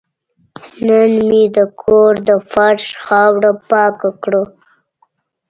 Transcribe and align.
نن 0.85 1.11
مې 1.27 1.41
د 1.55 1.57
کور 1.81 2.13
د 2.29 2.31
فرش 2.51 2.83
خاوره 3.05 3.51
پاکه 3.69 4.09
کړه. 4.23 4.43